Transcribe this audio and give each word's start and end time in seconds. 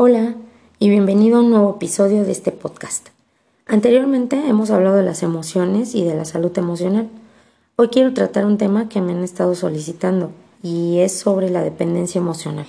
Hola 0.00 0.36
y 0.78 0.90
bienvenido 0.90 1.38
a 1.38 1.40
un 1.40 1.50
nuevo 1.50 1.74
episodio 1.74 2.22
de 2.22 2.30
este 2.30 2.52
podcast. 2.52 3.08
Anteriormente 3.66 4.36
hemos 4.46 4.70
hablado 4.70 4.94
de 4.94 5.02
las 5.02 5.24
emociones 5.24 5.96
y 5.96 6.04
de 6.04 6.14
la 6.14 6.24
salud 6.24 6.56
emocional. 6.56 7.08
Hoy 7.74 7.88
quiero 7.88 8.14
tratar 8.14 8.46
un 8.46 8.58
tema 8.58 8.88
que 8.88 9.00
me 9.00 9.10
han 9.10 9.24
estado 9.24 9.56
solicitando 9.56 10.30
y 10.62 11.00
es 11.00 11.18
sobre 11.18 11.50
la 11.50 11.64
dependencia 11.64 12.20
emocional. 12.20 12.66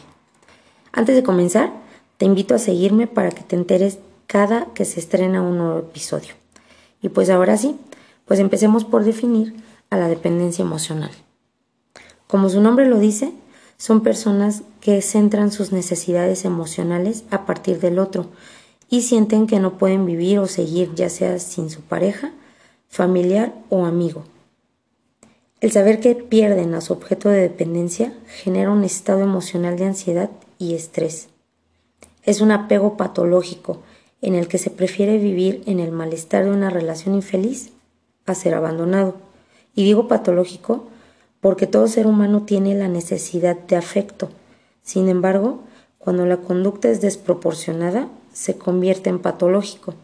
Antes 0.91 1.15
de 1.15 1.21
comenzar, 1.21 1.71
te 2.17 2.25
invito 2.25 2.55
a 2.55 2.57
seguirme 2.57 3.05
para 3.05 3.29
que 3.29 3.43
te 3.43 3.55
enteres 3.55 3.99
cada 4.25 4.65
que 4.73 4.83
se 4.83 4.99
estrena 4.99 5.43
un 5.43 5.59
nuevo 5.59 5.77
episodio. 5.77 6.33
Y 7.03 7.09
pues 7.09 7.29
ahora 7.29 7.57
sí, 7.57 7.75
pues 8.25 8.39
empecemos 8.39 8.85
por 8.85 9.03
definir 9.03 9.53
a 9.91 9.97
la 9.97 10.07
dependencia 10.07 10.63
emocional. 10.65 11.11
Como 12.25 12.49
su 12.49 12.59
nombre 12.59 12.87
lo 12.87 12.97
dice, 12.97 13.33
son 13.79 14.01
personas 14.01 14.63
que 14.81 15.01
centran 15.01 15.53
sus 15.53 15.71
necesidades 15.71 16.43
emocionales 16.43 17.23
a 17.31 17.45
partir 17.45 17.79
del 17.79 17.97
otro 17.97 18.27
y 18.89 19.03
sienten 19.03 19.47
que 19.47 19.61
no 19.61 19.77
pueden 19.77 20.05
vivir 20.05 20.39
o 20.39 20.47
seguir 20.47 20.93
ya 20.95 21.09
sea 21.09 21.39
sin 21.39 21.69
su 21.69 21.81
pareja, 21.81 22.33
familiar 22.89 23.53
o 23.69 23.85
amigo. 23.85 24.25
El 25.61 25.71
saber 25.71 26.01
que 26.01 26.13
pierden 26.13 26.75
a 26.75 26.81
su 26.81 26.91
objeto 26.91 27.29
de 27.29 27.39
dependencia 27.39 28.13
genera 28.27 28.69
un 28.69 28.83
estado 28.83 29.21
emocional 29.21 29.77
de 29.77 29.85
ansiedad 29.85 30.29
y 30.57 30.73
estrés. 30.73 31.29
Es 32.23 32.41
un 32.41 32.51
apego 32.51 32.97
patológico 32.97 33.81
en 34.21 34.35
el 34.35 34.49
que 34.49 34.57
se 34.57 34.71
prefiere 34.71 35.17
vivir 35.17 35.63
en 35.65 35.79
el 35.79 35.93
malestar 35.93 36.43
de 36.43 36.51
una 36.51 36.69
relación 36.69 37.15
infeliz 37.15 37.71
a 38.25 38.35
ser 38.35 38.55
abandonado. 38.55 39.15
Y 39.73 39.85
digo 39.85 40.09
patológico 40.09 40.87
porque 41.41 41.67
todo 41.67 41.87
ser 41.87 42.07
humano 42.07 42.43
tiene 42.43 42.75
la 42.75 42.87
necesidad 42.87 43.57
de 43.57 43.75
afecto. 43.75 44.29
Sin 44.81 45.09
embargo, 45.09 45.61
cuando 45.97 46.25
la 46.25 46.37
conducta 46.37 46.89
es 46.89 47.01
desproporcionada, 47.01 48.09
se 48.33 48.57
convierte 48.57 49.09
en 49.09 49.19
patológico. 49.19 49.95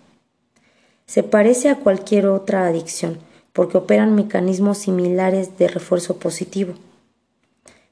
Se 1.06 1.23
parece 1.23 1.69
a 1.69 1.80
cualquier 1.80 2.28
otra 2.28 2.67
adicción, 2.67 3.19
porque 3.53 3.78
operan 3.78 4.16
mecanismos 4.16 4.80
similares 4.80 5.58
de 5.58 5.67
refuerzo 5.67 6.17
positivo. 6.17 6.73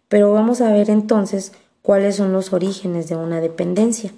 Pero 0.10 0.34
vamos 0.34 0.62
a 0.62 0.72
ver 0.72 0.90
entonces 0.90 1.54
cuáles 1.82 2.18
son 2.18 2.34
los 2.34 2.54
orígenes 2.54 3.08
de 3.08 3.16
una 3.16 3.40
dependencia. 3.40 4.12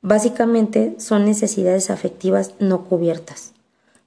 Básicamente 0.00 0.94
son 0.98 1.24
necesidades 1.24 1.90
afectivas 1.90 2.54
no 2.58 2.84
cubiertas, 2.84 3.52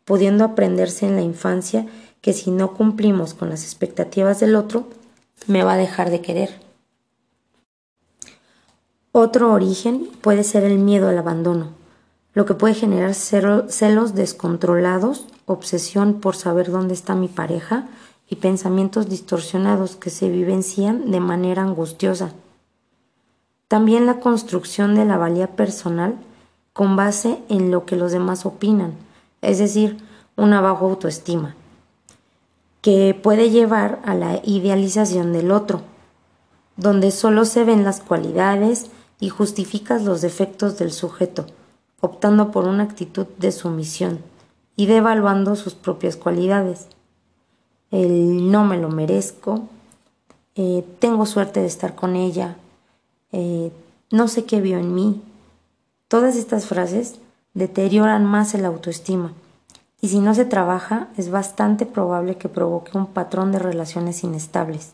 pudiendo 0.05 0.43
aprenderse 0.43 1.05
en 1.05 1.15
la 1.15 1.21
infancia 1.21 1.85
que 2.21 2.33
si 2.33 2.51
no 2.51 2.73
cumplimos 2.73 3.33
con 3.33 3.49
las 3.49 3.63
expectativas 3.63 4.39
del 4.39 4.55
otro, 4.55 4.87
me 5.47 5.63
va 5.63 5.73
a 5.73 5.77
dejar 5.77 6.11
de 6.11 6.21
querer. 6.21 6.61
Otro 9.11 9.51
origen 9.51 10.07
puede 10.21 10.43
ser 10.43 10.63
el 10.63 10.77
miedo 10.77 11.09
al 11.09 11.17
abandono, 11.17 11.69
lo 12.33 12.45
que 12.45 12.53
puede 12.53 12.75
generar 12.75 13.13
celos 13.13 14.15
descontrolados, 14.15 15.25
obsesión 15.47 16.21
por 16.21 16.35
saber 16.35 16.71
dónde 16.71 16.93
está 16.93 17.15
mi 17.15 17.27
pareja 17.27 17.87
y 18.29 18.37
pensamientos 18.37 19.09
distorsionados 19.09 19.97
que 19.97 20.09
se 20.09 20.29
vivencian 20.29 21.11
de 21.11 21.19
manera 21.19 21.63
angustiosa. 21.63 22.31
También 23.67 24.05
la 24.05 24.19
construcción 24.19 24.95
de 24.95 25.05
la 25.05 25.17
valía 25.17 25.55
personal 25.55 26.15
con 26.71 26.95
base 26.95 27.39
en 27.49 27.71
lo 27.71 27.85
que 27.85 27.97
los 27.97 28.13
demás 28.13 28.45
opinan, 28.45 28.93
es 29.41 29.57
decir, 29.57 29.97
una 30.37 30.61
baja 30.61 30.85
autoestima 30.85 31.55
que 32.81 33.13
puede 33.13 33.51
llevar 33.51 34.01
a 34.03 34.15
la 34.15 34.41
idealización 34.43 35.33
del 35.33 35.51
otro, 35.51 35.81
donde 36.77 37.11
solo 37.11 37.45
se 37.45 37.63
ven 37.63 37.83
las 37.83 37.99
cualidades 38.01 38.87
y 39.19 39.29
justificas 39.29 40.03
los 40.03 40.21
defectos 40.21 40.79
del 40.79 40.91
sujeto, 40.91 41.45
optando 41.99 42.49
por 42.51 42.65
una 42.65 42.83
actitud 42.83 43.27
de 43.37 43.51
sumisión 43.51 44.19
y 44.75 44.87
devaluando 44.87 45.55
sus 45.55 45.75
propias 45.75 46.15
cualidades. 46.15 46.87
El 47.91 48.51
no 48.51 48.65
me 48.65 48.77
lo 48.77 48.89
merezco, 48.89 49.67
eh, 50.55 50.83
tengo 50.99 51.27
suerte 51.27 51.59
de 51.59 51.67
estar 51.67 51.93
con 51.93 52.15
ella, 52.15 52.57
eh, 53.31 53.71
no 54.09 54.27
sé 54.27 54.45
qué 54.45 54.59
vio 54.59 54.79
en 54.79 54.95
mí. 54.95 55.21
Todas 56.07 56.35
estas 56.35 56.65
frases 56.65 57.19
deterioran 57.53 58.25
más 58.25 58.55
el 58.55 58.65
autoestima 58.65 59.33
y 60.01 60.09
si 60.09 60.19
no 60.19 60.33
se 60.33 60.45
trabaja 60.45 61.09
es 61.15 61.29
bastante 61.29 61.85
probable 61.85 62.35
que 62.35 62.49
provoque 62.49 62.97
un 62.97 63.05
patrón 63.05 63.51
de 63.51 63.59
relaciones 63.59 64.23
inestables, 64.23 64.93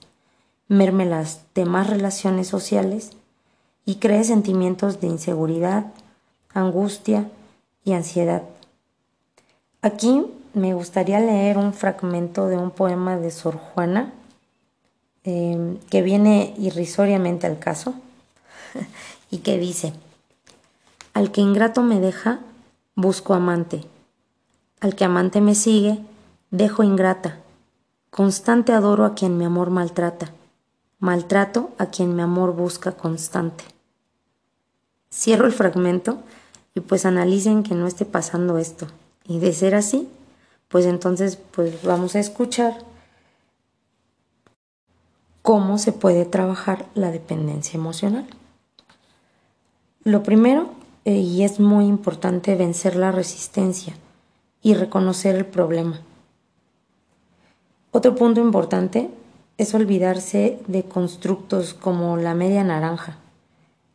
merme 0.68 1.06
las 1.06 1.42
demás 1.56 1.90
relaciones 1.90 2.48
sociales 2.48 3.12
y 3.86 3.96
cree 3.96 4.26
sentimientos 4.26 5.00
de 5.00 5.08
inseguridad, 5.08 5.86
angustia 6.54 7.30
y 7.86 7.94
ansiedad. 7.94 8.44
Aquí 9.82 10.26
me 10.54 10.74
gustaría 10.74 11.22
leer 11.22 11.58
un 11.58 11.74
fragmento 11.74 12.48
de 12.48 12.58
un 12.58 12.72
poema 12.72 13.16
de 13.16 13.32
Sor 13.32 13.56
Juana 13.56 14.12
em, 15.24 15.78
que 15.90 16.02
viene 16.02 16.54
irrisoriamente 16.58 17.48
al 17.48 17.60
caso 17.60 17.94
y 19.32 19.38
que 19.38 19.58
dice, 19.58 19.94
al 21.14 21.32
que 21.32 21.40
ingrato 21.40 21.82
me 21.82 22.02
deja, 22.02 22.40
busco 22.96 23.34
amante 23.34 23.86
al 24.80 24.96
que 24.96 25.06
amante 25.06 25.42
me 25.42 25.56
sigue, 25.56 26.00
dejo 26.52 26.84
ingrata. 26.84 27.40
Constante 28.10 28.74
adoro 28.74 29.06
a 29.06 29.16
quien 29.16 29.38
mi 29.38 29.46
amor 29.46 29.70
maltrata. 29.70 30.32
Maltrato 31.00 31.72
a 31.78 31.88
quien 31.88 32.16
mi 32.16 32.22
amor 32.22 32.56
busca 32.56 32.94
constante. 32.94 33.64
Cierro 35.12 35.46
el 35.46 35.54
fragmento 35.54 36.20
y 36.74 36.82
pues 36.82 37.06
analicen 37.06 37.64
que 37.64 37.76
no 37.76 37.88
esté 37.88 38.06
pasando 38.06 38.58
esto. 38.58 38.88
Y 39.26 39.40
de 39.40 39.54
ser 39.54 39.76
así, 39.76 40.08
pues 40.68 40.86
entonces 40.86 41.38
pues 41.52 41.84
vamos 41.84 42.16
a 42.16 42.20
escuchar 42.20 42.78
cómo 45.42 45.78
se 45.78 45.92
puede 45.92 46.26
trabajar 46.26 46.86
la 46.94 47.12
dependencia 47.12 47.78
emocional. 47.78 48.28
Lo 50.04 50.24
primero, 50.24 50.70
eh, 51.06 51.16
y 51.16 51.44
es 51.44 51.60
muy 51.60 51.86
importante, 51.86 52.56
vencer 52.56 52.96
la 52.96 53.12
resistencia 53.12 53.96
y 54.68 54.74
reconocer 54.74 55.38
el 55.38 55.46
problema. 55.46 56.02
Otro 57.92 58.16
punto 58.16 58.42
importante 58.42 59.10
es 59.58 59.74
olvidarse 59.74 60.60
de 60.68 60.84
constructos 60.84 61.74
como 61.74 62.18
la 62.18 62.34
media 62.34 62.66
naranja, 62.66 63.16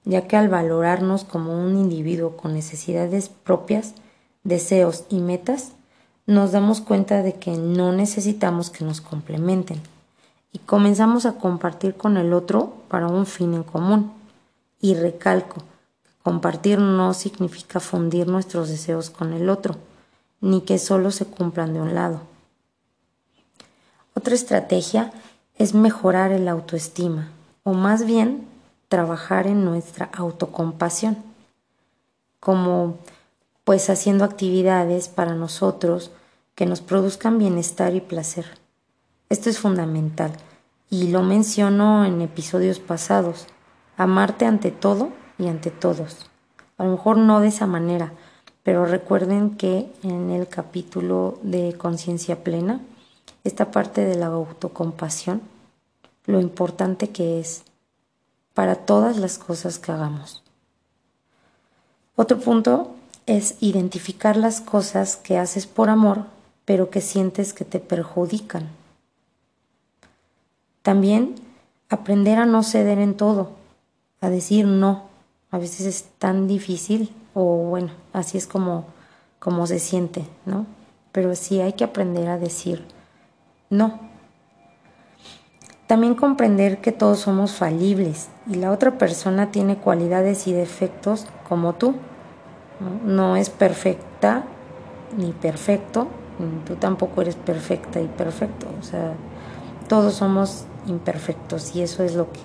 ya 0.06 0.26
que 0.26 0.38
al 0.38 0.48
valorarnos 0.48 1.24
como 1.24 1.62
un 1.62 1.76
individuo 1.76 2.38
con 2.38 2.54
necesidades 2.54 3.28
propias, 3.28 3.92
deseos 4.44 5.04
y 5.10 5.18
metas, 5.18 5.72
nos 6.24 6.52
damos 6.52 6.80
cuenta 6.80 7.22
de 7.22 7.34
que 7.34 7.50
no 7.50 7.92
necesitamos 7.92 8.70
que 8.70 8.86
nos 8.86 9.02
complementen 9.02 9.78
y 10.52 10.58
comenzamos 10.60 11.26
a 11.26 11.34
compartir 11.34 11.96
con 11.96 12.16
el 12.16 12.32
otro 12.32 12.72
para 12.88 13.08
un 13.08 13.26
fin 13.26 13.52
en 13.52 13.62
común. 13.62 14.10
Y 14.80 14.94
recalco, 14.94 15.64
compartir 16.22 16.78
no 16.78 17.12
significa 17.12 17.78
fundir 17.78 18.26
nuestros 18.26 18.70
deseos 18.70 19.10
con 19.10 19.34
el 19.34 19.50
otro, 19.50 19.76
ni 20.42 20.60
que 20.60 20.76
solo 20.76 21.10
se 21.10 21.24
cumplan 21.24 21.72
de 21.72 21.80
un 21.80 21.94
lado. 21.94 22.20
Otra 24.14 24.34
estrategia 24.34 25.12
es 25.56 25.72
mejorar 25.72 26.32
el 26.32 26.48
autoestima, 26.48 27.30
o 27.62 27.72
más 27.72 28.04
bien 28.04 28.46
trabajar 28.88 29.46
en 29.46 29.64
nuestra 29.64 30.10
autocompasión, 30.12 31.16
como 32.40 32.98
pues 33.64 33.88
haciendo 33.88 34.24
actividades 34.24 35.08
para 35.08 35.34
nosotros 35.34 36.10
que 36.54 36.66
nos 36.66 36.80
produzcan 36.80 37.38
bienestar 37.38 37.94
y 37.94 38.00
placer. 38.00 38.44
Esto 39.30 39.48
es 39.48 39.58
fundamental 39.58 40.32
y 40.90 41.08
lo 41.08 41.22
menciono 41.22 42.04
en 42.04 42.20
episodios 42.20 42.80
pasados, 42.80 43.46
amarte 43.96 44.44
ante 44.44 44.70
todo 44.72 45.10
y 45.38 45.46
ante 45.46 45.70
todos. 45.70 46.26
A 46.76 46.84
lo 46.84 46.90
mejor 46.90 47.16
no 47.16 47.40
de 47.40 47.48
esa 47.48 47.66
manera, 47.66 48.12
pero 48.62 48.86
recuerden 48.86 49.56
que 49.56 49.90
en 50.02 50.30
el 50.30 50.48
capítulo 50.48 51.38
de 51.42 51.74
conciencia 51.76 52.44
plena, 52.44 52.80
esta 53.44 53.70
parte 53.70 54.04
de 54.04 54.14
la 54.16 54.26
autocompasión, 54.26 55.42
lo 56.26 56.40
importante 56.40 57.10
que 57.10 57.40
es 57.40 57.64
para 58.54 58.76
todas 58.76 59.16
las 59.16 59.38
cosas 59.38 59.78
que 59.78 59.90
hagamos. 59.90 60.42
Otro 62.14 62.38
punto 62.38 62.94
es 63.26 63.56
identificar 63.60 64.36
las 64.36 64.60
cosas 64.60 65.16
que 65.16 65.38
haces 65.38 65.66
por 65.66 65.88
amor, 65.88 66.26
pero 66.64 66.90
que 66.90 67.00
sientes 67.00 67.52
que 67.52 67.64
te 67.64 67.80
perjudican. 67.80 68.68
También 70.82 71.34
aprender 71.88 72.38
a 72.38 72.46
no 72.46 72.62
ceder 72.62 72.98
en 72.98 73.16
todo, 73.16 73.50
a 74.20 74.30
decir 74.30 74.66
no. 74.66 75.10
A 75.50 75.58
veces 75.58 75.86
es 75.86 76.04
tan 76.18 76.46
difícil 76.46 77.12
o 77.34 77.42
bueno, 77.68 77.90
así 78.12 78.38
es 78.38 78.46
como, 78.46 78.86
como 79.38 79.66
se 79.66 79.78
siente, 79.78 80.24
¿no? 80.46 80.66
Pero 81.12 81.34
sí 81.34 81.60
hay 81.60 81.74
que 81.74 81.84
aprender 81.84 82.28
a 82.28 82.38
decir 82.38 82.84
no. 83.72 83.98
También 85.86 86.14
comprender 86.14 86.82
que 86.82 86.92
todos 86.92 87.20
somos 87.20 87.52
falibles 87.52 88.28
y 88.46 88.56
la 88.56 88.70
otra 88.70 88.98
persona 88.98 89.50
tiene 89.50 89.78
cualidades 89.78 90.46
y 90.46 90.52
defectos 90.52 91.26
como 91.48 91.72
tú. 91.74 91.94
No, 93.04 93.34
es 93.36 93.48
perfecta 93.48 94.44
ni 95.16 95.32
perfecto, 95.32 96.08
tú 96.66 96.76
tampoco 96.76 97.22
eres 97.22 97.36
perfecta 97.36 97.98
y 97.98 98.08
perfecto. 98.08 98.66
O 98.78 98.82
sea, 98.82 99.14
todos 99.88 100.14
somos 100.14 100.66
imperfectos 100.86 101.74
y 101.74 101.80
eso 101.80 102.02
es 102.02 102.14
lo 102.14 102.30
que 102.30 102.40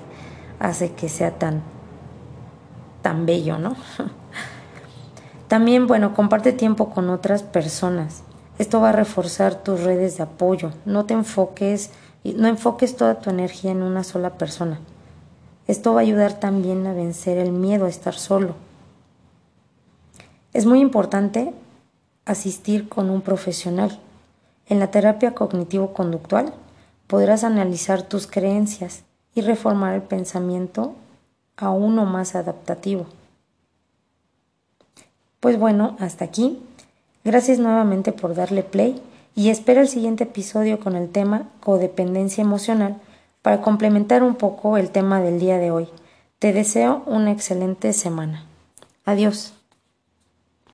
hace 0.59 0.93
que 0.93 1.09
sea 1.09 1.31
tan, 1.37 1.61
tan 3.01 3.25
bello, 3.25 3.57
¿no? 3.57 3.75
También, 5.47 5.87
bueno, 5.87 6.13
comparte 6.13 6.51
tiempo 6.51 6.89
con 6.89 7.09
otras 7.09 7.41
personas. 7.41 8.23
Esto 8.59 8.81
va 8.81 8.89
a 8.89 8.93
reforzar 8.93 9.55
tus 9.55 9.81
redes 9.83 10.17
de 10.17 10.23
apoyo. 10.23 10.71
No 10.85 11.05
te 11.05 11.13
enfoques, 11.13 11.91
no 12.23 12.47
enfoques 12.47 12.97
toda 12.97 13.19
tu 13.19 13.29
energía 13.29 13.71
en 13.71 13.81
una 13.81 14.03
sola 14.03 14.31
persona. 14.31 14.79
Esto 15.67 15.93
va 15.93 15.99
a 15.99 16.03
ayudar 16.03 16.39
también 16.39 16.85
a 16.87 16.93
vencer 16.93 17.37
el 17.37 17.51
miedo 17.51 17.85
a 17.85 17.89
estar 17.89 18.15
solo. 18.15 18.55
Es 20.53 20.65
muy 20.65 20.79
importante 20.79 21.53
asistir 22.25 22.89
con 22.89 23.09
un 23.09 23.21
profesional. 23.21 23.99
En 24.65 24.79
la 24.79 24.91
terapia 24.91 25.33
cognitivo-conductual 25.33 26.53
podrás 27.07 27.43
analizar 27.43 28.01
tus 28.01 28.27
creencias 28.27 29.03
y 29.33 29.41
reformar 29.41 29.93
el 29.93 30.01
pensamiento 30.01 30.93
a 31.55 31.69
uno 31.69 32.05
más 32.05 32.35
adaptativo. 32.35 33.05
Pues 35.39 35.59
bueno, 35.59 35.95
hasta 35.99 36.25
aquí. 36.25 36.61
Gracias 37.23 37.59
nuevamente 37.59 38.11
por 38.11 38.35
darle 38.35 38.63
play 38.63 39.01
y 39.35 39.49
espero 39.49 39.81
el 39.81 39.87
siguiente 39.87 40.23
episodio 40.23 40.79
con 40.79 40.95
el 40.95 41.09
tema 41.09 41.49
codependencia 41.59 42.41
emocional 42.41 42.97
para 43.41 43.61
complementar 43.61 44.23
un 44.23 44.35
poco 44.35 44.77
el 44.77 44.89
tema 44.89 45.21
del 45.21 45.39
día 45.39 45.57
de 45.57 45.71
hoy. 45.71 45.87
Te 46.39 46.53
deseo 46.53 47.03
una 47.05 47.31
excelente 47.31 47.93
semana. 47.93 48.45
Adiós. 49.05 49.56